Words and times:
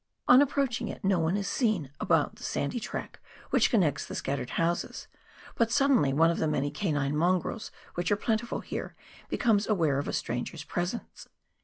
On 0.27 0.41
approaching 0.41 0.87
it 0.87 1.03
no 1.03 1.19
one 1.19 1.37
is 1.37 1.47
seen 1.47 1.91
about 1.99 2.37
the 2.37 2.43
sandy 2.43 2.79
track 2.79 3.19
which 3.51 3.69
connects 3.69 4.03
the 4.03 4.15
scattered 4.15 4.49
houses, 4.57 5.07
but 5.53 5.71
suddenly 5.71 6.11
one 6.11 6.31
of 6.31 6.39
the 6.39 6.47
many 6.47 6.71
canine 6.71 7.15
mongrels 7.15 7.69
which 7.93 8.11
are 8.11 8.15
plentiful 8.17 8.61
here, 8.61 8.95
becomes 9.29 9.67
aware 9.67 9.99
of 9.99 10.07
a 10.07 10.13
stranger's 10.13 10.63
presence. 10.63 11.27